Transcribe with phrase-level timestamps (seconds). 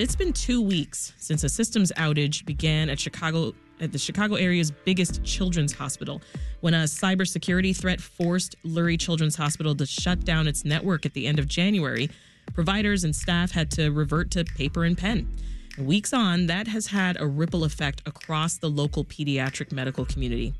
[0.00, 3.52] It's been two weeks since a systems outage began at Chicago
[3.82, 6.22] at the Chicago area's biggest children's hospital
[6.62, 11.26] when a cybersecurity threat forced Lurie Children's Hospital to shut down its network at the
[11.26, 12.08] end of January.
[12.54, 15.28] Providers and staff had to revert to paper and pen.
[15.78, 20.52] Weeks on, that has had a ripple effect across the local pediatric medical community.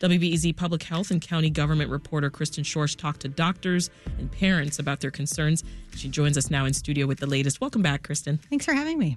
[0.00, 5.00] WBEZ public health and county government reporter Kristen Schorsch talked to doctors and parents about
[5.00, 5.64] their concerns.
[5.96, 7.60] She joins us now in studio with the latest.
[7.60, 8.38] Welcome back, Kristen.
[8.50, 9.16] Thanks for having me.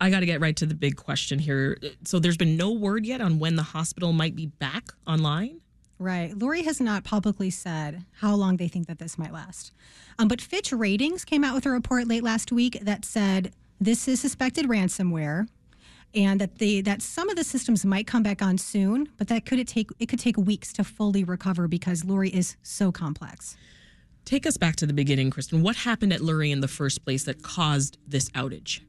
[0.00, 1.78] I got to get right to the big question here.
[2.04, 5.60] So, there's been no word yet on when the hospital might be back online?
[5.98, 6.32] Right.
[6.32, 9.72] Lurie has not publicly said how long they think that this might last.
[10.18, 14.08] Um, but Fitch Ratings came out with a report late last week that said this
[14.08, 15.48] is suspected ransomware
[16.14, 19.44] and that the that some of the systems might come back on soon, but that
[19.44, 23.56] could it take it could take weeks to fully recover because Lurie is so complex.
[24.24, 25.62] Take us back to the beginning, Kristen.
[25.62, 28.80] What happened at Lurie in the first place that caused this outage?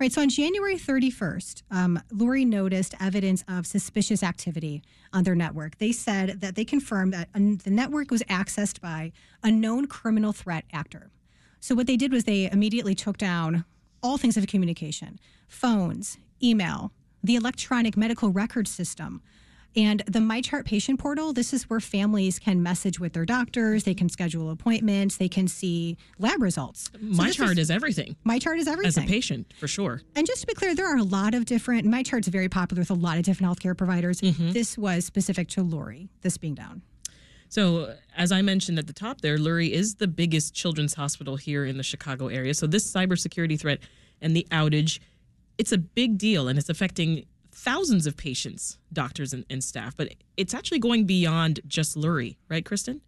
[0.00, 0.12] Right.
[0.12, 5.78] So on January 31st, um, Lurie noticed evidence of suspicious activity on their network.
[5.78, 9.12] They said that they confirmed that the network was accessed by
[9.44, 11.10] a known criminal threat actor.
[11.60, 13.64] So what they did was they immediately took down
[14.02, 19.22] all things of communication phones, email, the electronic medical record system.
[19.74, 23.94] And the MyChart patient portal, this is where families can message with their doctors, they
[23.94, 26.90] can schedule appointments, they can see lab results.
[26.92, 28.16] So MyChart is, is, everything.
[28.26, 28.88] MyChart is everything.
[28.88, 30.02] As a patient, for sure.
[30.14, 32.90] And just to be clear, there are a lot of different, MyChart's very popular with
[32.90, 34.20] a lot of different healthcare providers.
[34.20, 34.52] Mm-hmm.
[34.52, 36.82] This was specific to Lurie, this being down.
[37.52, 41.66] So, as I mentioned at the top there, Lurie is the biggest children's hospital here
[41.66, 42.54] in the Chicago area.
[42.54, 43.80] So, this cybersecurity threat
[44.22, 45.00] and the outage,
[45.58, 49.94] it's a big deal and it's affecting thousands of patients, doctors, and, and staff.
[49.94, 53.02] But it's actually going beyond just Lurie, right, Kristen?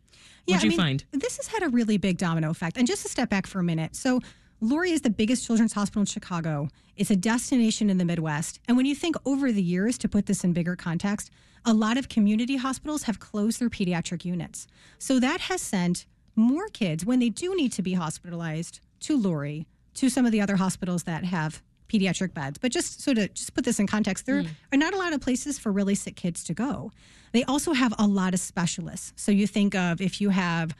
[0.47, 1.05] Yeah, What'd you I mean, find?
[1.13, 2.77] This has had a really big domino effect.
[2.77, 3.97] And just to step back for a minute.
[3.97, 4.21] So,
[4.65, 6.71] Lurie is the biggest children's hospital in Chicago.
[6.97, 8.61] It's a destination in the Midwest.
[8.67, 11.31] And when you think over the years, to put this in bigger context,
[11.67, 14.67] a lot of community hospitals have closed their pediatric units.
[14.99, 19.67] So that has sent more kids, when they do need to be hospitalized, to Lurie,
[19.95, 22.57] to some of the other hospitals that have pediatric beds.
[22.57, 24.49] But just sort of just put this in context, there mm.
[24.73, 26.91] are not a lot of places for really sick kids to go.
[27.33, 29.13] They also have a lot of specialists.
[29.17, 30.75] So you think of if you have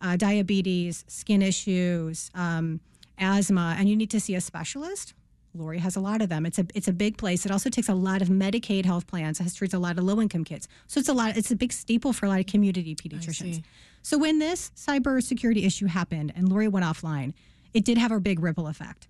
[0.00, 2.80] uh, diabetes, skin issues, um,
[3.18, 5.14] asthma, and you need to see a specialist.
[5.56, 6.44] Lurie has a lot of them.
[6.44, 7.46] It's a it's a big place.
[7.46, 9.40] It also takes a lot of Medicaid health plans.
[9.40, 10.68] It treats a lot of low income kids.
[10.86, 11.36] So it's a lot.
[11.36, 13.62] It's a big staple for a lot of community pediatricians.
[14.02, 17.32] So when this cybersecurity issue happened and Lurie went offline,
[17.72, 19.08] it did have a big ripple effect.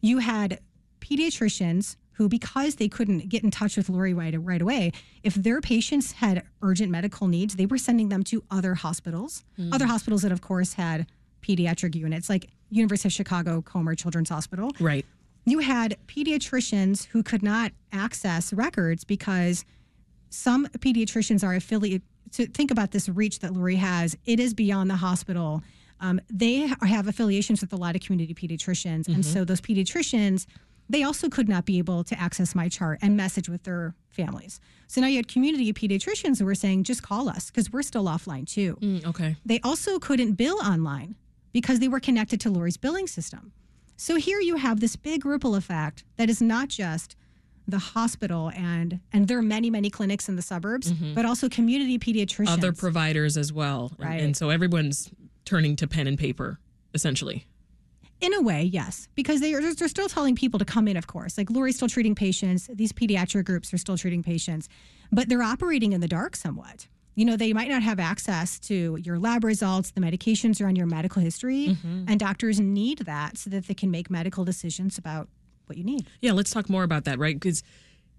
[0.00, 0.60] You had
[1.00, 4.92] pediatricians who, because they couldn't get in touch with Lurie right, right away,
[5.22, 9.72] if their patients had urgent medical needs, they were sending them to other hospitals, mm.
[9.72, 11.06] other hospitals that, of course, had
[11.42, 14.70] pediatric units, like University of Chicago Comer Children's Hospital.
[14.80, 15.04] Right.
[15.44, 19.64] You had pediatricians who could not access records because
[20.30, 22.02] some pediatricians are affiliated.
[22.32, 25.62] To think about this reach that Lurie has, it is beyond the hospital
[26.00, 29.02] um, they have affiliations with a lot of community pediatricians.
[29.02, 29.14] Mm-hmm.
[29.14, 30.46] And so those pediatricians,
[30.88, 34.60] they also could not be able to access MyChart and message with their families.
[34.86, 38.04] So now you had community pediatricians who were saying, just call us because we're still
[38.04, 38.76] offline too.
[38.80, 39.36] Mm, okay.
[39.44, 41.16] They also couldn't bill online
[41.52, 43.52] because they were connected to Lurie's billing system.
[43.96, 47.16] So here you have this big ripple effect that is not just
[47.66, 51.12] the hospital and and there are many many clinics in the suburbs mm-hmm.
[51.12, 55.10] but also community pediatricians other providers as well right and, and so everyone's
[55.48, 56.60] turning to pen and paper,
[56.92, 57.46] essentially.
[58.20, 60.96] In a way, yes, because they are they're still telling people to come in.
[60.96, 62.68] Of course, like Lurie's still treating patients.
[62.72, 64.68] These pediatric groups are still treating patients,
[65.10, 66.88] but they're operating in the dark somewhat.
[67.18, 69.90] You know, they might not have access to your lab results.
[69.90, 72.04] The medications are on your medical history, mm-hmm.
[72.06, 75.28] and doctors need that so that they can make medical decisions about
[75.66, 76.06] what you need.
[76.20, 77.34] Yeah, let's talk more about that, right?
[77.34, 77.64] Because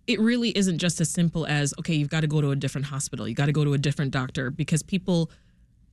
[0.05, 2.87] it really isn't just as simple as okay, you've got to go to a different
[2.87, 5.31] hospital, you got to go to a different doctor, because people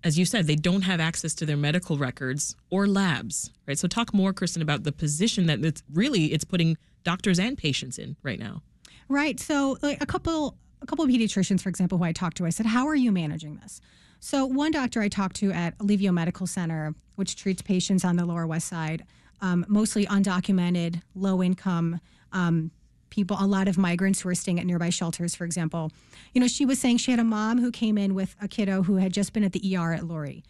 [0.02, 3.78] as you said, they don't have access to their medical records or labs, right?
[3.78, 7.98] So talk more, Kristen, about the position that it's really it's putting doctors and patients
[7.98, 8.62] in right now.
[9.08, 9.38] Right.
[9.38, 12.50] So like a couple a couple of pediatricians, for example, who I talked to, I
[12.50, 13.80] said, "How are you managing this?"
[14.20, 18.24] So one doctor I talked to at Alivio Medical Center, which treats patients on the
[18.24, 19.04] Lower West Side,
[19.40, 22.00] um, mostly undocumented, low income.
[22.32, 22.70] Um,
[23.10, 25.90] people, a lot of migrants who are staying at nearby shelters, for example.
[26.34, 28.82] You know, she was saying she had a mom who came in with a kiddo
[28.82, 30.42] who had just been at the ER at Lurie.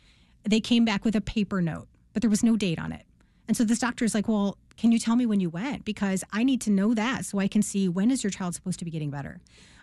[0.44, 3.04] They came back with a paper note, but there was no date on it.
[3.46, 5.84] And so this doctor is like, well, can you tell me when you went?
[5.84, 8.78] Because I need to know that so I can see when is your child supposed
[8.80, 9.40] to be getting better.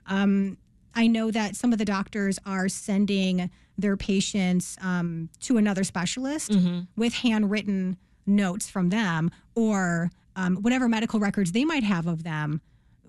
[0.07, 0.57] Um,
[0.95, 6.51] I know that some of the doctors are sending their patients um, to another specialist
[6.51, 6.81] mm-hmm.
[6.95, 12.61] with handwritten notes from them or um, whatever medical records they might have of them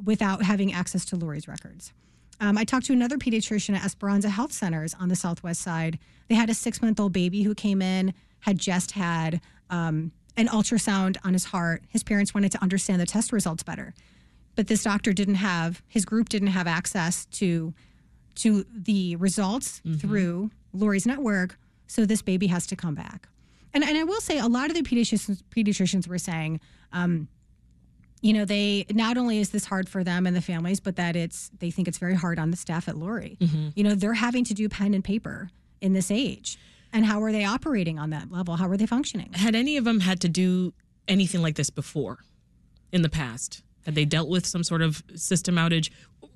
[0.03, 1.93] without having access to Lurie's records.
[2.41, 5.99] Um, I talked to another pediatrician at Esperanza Health Centers on the Southwest side.
[6.29, 9.41] They had a six month old baby who came in, had just had
[9.71, 11.85] um, an ultrasound on his heart.
[11.89, 13.95] His parents wanted to understand the test results better.
[14.57, 17.75] But this doctor didn't have, his group didn't have access to
[18.37, 21.57] to the results through Lurie's network.
[21.87, 23.29] So this baby has to come back.
[23.73, 26.61] And, and I will say, a lot of the pediatricians, pediatricians were saying,
[26.93, 27.29] um,
[28.23, 31.15] you know, they not only is this hard for them and the families, but that
[31.15, 33.37] it's they think it's very hard on the staff at Lurie.
[33.75, 35.51] You know, they're having to do pen and paper
[35.81, 36.59] in this age.
[36.93, 38.57] And how are they operating on that level?
[38.57, 39.33] How are they functioning?
[39.35, 40.73] Had any of them had to do
[41.07, 42.21] anything like this before
[42.93, 43.63] in the past?
[43.85, 45.91] Had they dealt with some sort of system outage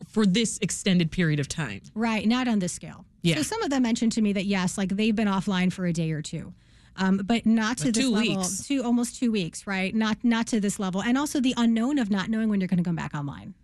[0.06, 1.81] for this extended period of time?
[1.95, 3.05] Right, not on this scale.
[3.23, 3.37] Yeah.
[3.37, 5.93] So some of them mentioned to me that yes, like they've been offline for a
[5.93, 6.53] day or two,
[6.97, 8.37] um, but not to But this two level.
[8.37, 8.67] weeks.
[8.67, 9.95] Two almost two weeks, right?
[9.95, 12.79] Not not to this level, and also the unknown of not knowing when you're going
[12.79, 13.55] to come back online.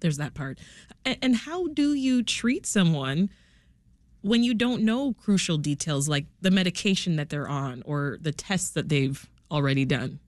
[0.00, 0.58] There's that part.
[1.04, 3.30] And, and how do you treat someone
[4.22, 8.70] when you don't know crucial details like the medication that they're on or the tests
[8.70, 10.20] that they've already done?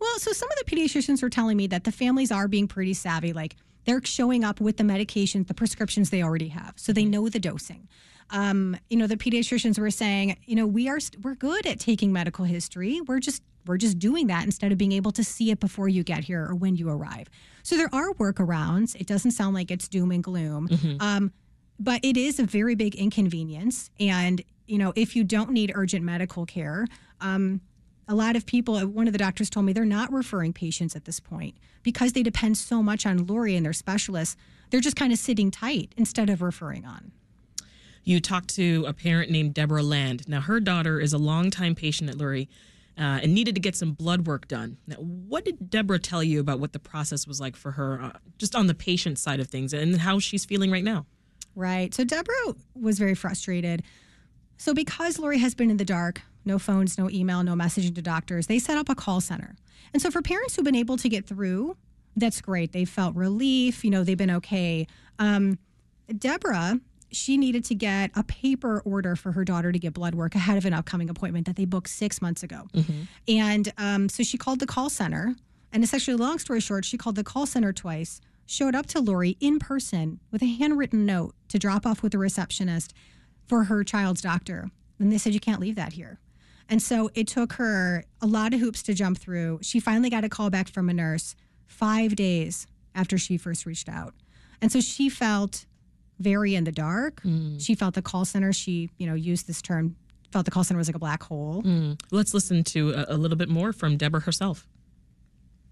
[0.00, 2.94] Well, so some of the pediatricians were telling me that the families are being pretty
[2.94, 3.32] savvy.
[3.32, 7.28] Like they're showing up with the medications, the prescriptions they already have, so they know
[7.28, 7.88] the dosing.
[8.30, 12.12] Um, you know, the pediatricians were saying, you know, we are we're good at taking
[12.12, 13.00] medical history.
[13.00, 16.02] We're just we're just doing that instead of being able to see it before you
[16.02, 17.28] get here or when you arrive.
[17.62, 18.96] So there are workarounds.
[18.96, 20.68] It doesn't sound like it's doom and gloom.
[21.00, 21.32] Um,
[21.78, 23.90] but it is a very big inconvenience.
[24.00, 26.86] And, you know, if you don't need urgent medical care,
[27.20, 27.60] um,
[28.12, 31.06] a lot of people, one of the doctors told me they're not referring patients at
[31.06, 34.36] this point because they depend so much on Lurie and their specialists.
[34.70, 37.12] They're just kind of sitting tight instead of referring on.
[38.04, 40.28] You talked to a parent named Deborah Land.
[40.28, 42.48] Now, her daughter is a longtime patient at Lurie
[42.98, 44.76] uh, and needed to get some blood work done.
[44.86, 48.18] Now, what did Deborah tell you about what the process was like for her, uh,
[48.36, 51.06] just on the patient side of things, and how she's feeling right now?
[51.54, 51.94] Right.
[51.94, 53.82] So Deborah was very frustrated.
[54.58, 58.02] So because Lurie has been in the dark, no phones, no email, no messaging to
[58.02, 59.54] doctors, they set up a call center.
[59.92, 61.76] And so for parents who've been able to get through,
[62.16, 62.72] that's great.
[62.72, 63.84] They felt relief.
[63.84, 64.86] You know, they've been okay.
[65.18, 65.58] Um,
[66.18, 66.80] Deborah,
[67.10, 70.56] she needed to get a paper order for her daughter to get blood work ahead
[70.56, 72.68] of an upcoming appointment that they booked six months ago.
[73.28, 75.34] And um, so she called the call center.
[75.72, 79.00] And it's actually, long story short, she called the call center twice, showed up to
[79.00, 82.92] Lurie in person with a handwritten note to drop off with the receptionist
[83.46, 84.70] for her child's doctor.
[84.98, 86.18] And they said, You can't leave that here.
[86.68, 89.58] And so it took her a lot of hoops to jump through.
[89.62, 91.34] She finally got a call back from a nurse
[91.66, 94.14] five days after she first reached out.
[94.60, 95.66] And so she felt
[96.18, 97.20] very in the dark.
[97.22, 97.58] Hmm.
[97.58, 99.96] She felt the call center, she, you know, used this term,
[100.30, 101.62] felt the call center was like a black hole.
[101.62, 101.92] Hmm.
[102.10, 104.66] Let's listen to a, a little bit more from Deborah herself.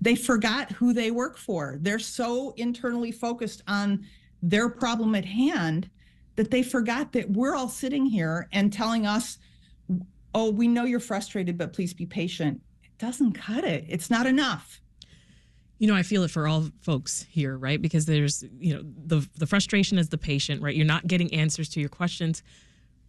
[0.00, 1.76] they forgot who they work for.
[1.80, 4.06] They're so internally focused on
[4.42, 5.90] their problem at hand
[6.36, 9.36] that they forgot that we're all sitting here and telling us,
[10.34, 12.60] oh, we know you're frustrated, but please be patient.
[12.82, 13.84] It doesn't cut it.
[13.88, 14.80] It's not enough.
[15.78, 17.80] You know, I feel it for all folks here, right?
[17.80, 20.74] Because there's, you know, the the frustration as the patient, right?
[20.74, 22.42] You're not getting answers to your questions.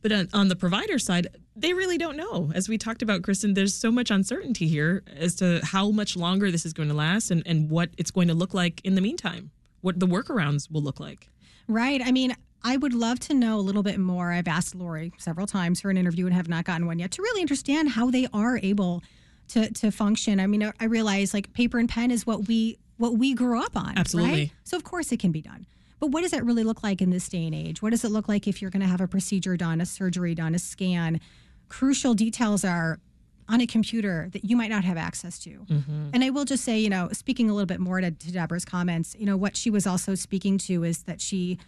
[0.02, 2.52] But on, on the provider side, they really don't know.
[2.56, 6.50] As we talked about, Kristen, there's so much uncertainty here as to how much longer
[6.50, 9.02] this is going to last and, and what it's going to look like in the
[9.02, 9.52] meantime,
[9.82, 11.28] what the workarounds will look like.
[11.68, 12.02] Right.
[12.04, 14.32] I mean, I would love to know a little bit more.
[14.32, 17.22] I've asked Lurie several times for an interview and have not gotten one yet to
[17.22, 19.02] really understand how they are able
[19.50, 20.40] to to function.
[20.40, 23.76] I mean, I realize like paper and pen is what we what we grew up
[23.76, 23.98] on.
[23.98, 24.32] Absolutely.
[24.32, 24.52] Right?
[24.64, 25.66] So of course it can be done.
[26.00, 27.82] But what does that really look like in this day and age?
[27.82, 30.34] What does it look like if you're going to have a procedure done, a surgery
[30.34, 31.22] done, a scan?
[31.70, 33.00] Crucial details are
[33.48, 35.50] on a computer that you might not have access to.
[35.50, 36.10] Mm-hmm.
[36.14, 38.66] And I will just say, you know, speaking a little bit more to, to Deborah's
[38.66, 41.60] comments, you know, what she was also speaking to is that she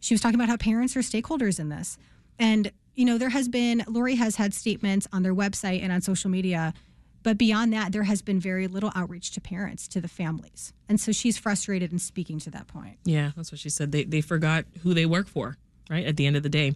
[0.00, 1.98] she was talking about how parents are stakeholders in this.
[2.38, 6.00] And, you know, there has been, Lurie has had statements on their website and on
[6.00, 6.74] social media,
[7.22, 10.72] but beyond that, there has been very little outreach to parents, to the families.
[10.88, 12.96] And so she's frustrated in speaking to that point.
[13.04, 13.92] Yeah, that's what she said.
[13.92, 15.58] They, they forgot who they work for,
[15.90, 16.06] right?
[16.06, 16.74] At the end of the day.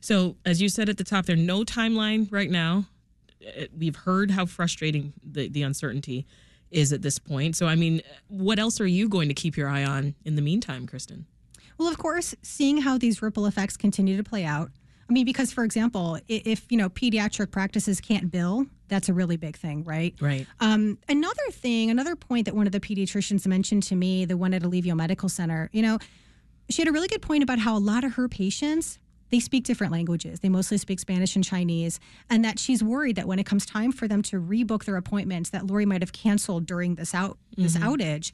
[0.00, 2.86] So, as you said at the top, there's no timeline right now.
[3.46, 6.26] Uh, We've heard how frustrating the, the uncertainty
[6.70, 7.56] is at this point.
[7.56, 10.42] So, I mean, what else are you going to keep your eye on in the
[10.42, 11.26] meantime, Kristen?
[11.78, 14.70] Well, of course, seeing how these ripple effects continue to play out.
[15.08, 19.36] I mean, because for example, if you know pediatric practices can't bill, that's a really
[19.36, 20.14] big thing, right?
[20.20, 20.46] Right.
[20.60, 24.54] Um, another thing, another point that one of the pediatricians mentioned to me, the one
[24.54, 25.98] at Alivio Medical Center, you know,
[26.70, 28.98] she had a really good point about how a lot of her patients
[29.30, 30.40] they speak different languages.
[30.40, 31.98] They mostly speak Spanish and Chinese,
[32.30, 35.50] and that she's worried that when it comes time for them to rebook their appointments
[35.50, 38.32] that Lurie might have canceled during this out this outage,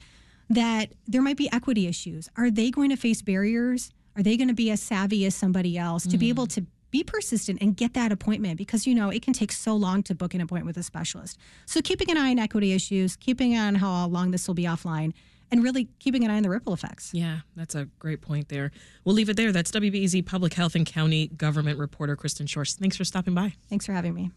[0.55, 2.29] that there might be equity issues.
[2.37, 3.91] Are they going to face barriers?
[4.15, 6.29] Are they going to be as savvy as somebody else to be mm-hmm.
[6.29, 9.75] able to be persistent and get that appointment because you know it can take so
[9.75, 11.37] long to book an appointment with a specialist.
[11.65, 15.13] So keeping an eye on equity issues, keeping on how long this will be offline,
[15.51, 17.11] and really keeping an eye on the ripple effects.
[17.13, 18.71] Yeah, that's a great point there.
[19.03, 19.51] We'll leave it there.
[19.51, 22.75] That's WBEZ Public Health and County Government reporter Kristen Schorsch.
[22.75, 23.53] Thanks for stopping by.
[23.69, 24.31] Thanks for having me.